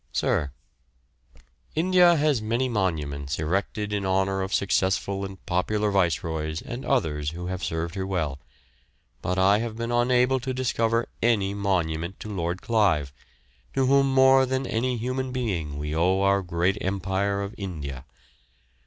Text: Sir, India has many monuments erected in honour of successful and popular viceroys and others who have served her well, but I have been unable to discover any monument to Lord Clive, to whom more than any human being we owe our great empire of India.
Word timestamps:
Sir, 0.11 0.49
India 1.75 2.15
has 2.15 2.41
many 2.41 2.67
monuments 2.67 3.37
erected 3.37 3.93
in 3.93 4.03
honour 4.03 4.41
of 4.41 4.51
successful 4.51 5.23
and 5.23 5.45
popular 5.45 5.91
viceroys 5.91 6.59
and 6.59 6.83
others 6.83 7.29
who 7.33 7.45
have 7.45 7.63
served 7.63 7.93
her 7.93 8.07
well, 8.07 8.39
but 9.21 9.37
I 9.37 9.59
have 9.59 9.77
been 9.77 9.91
unable 9.91 10.39
to 10.39 10.55
discover 10.55 11.07
any 11.21 11.53
monument 11.53 12.19
to 12.21 12.33
Lord 12.33 12.63
Clive, 12.63 13.13
to 13.75 13.85
whom 13.85 14.11
more 14.11 14.47
than 14.47 14.65
any 14.65 14.97
human 14.97 15.31
being 15.31 15.77
we 15.77 15.95
owe 15.95 16.21
our 16.21 16.41
great 16.41 16.79
empire 16.81 17.43
of 17.43 17.53
India. 17.55 18.05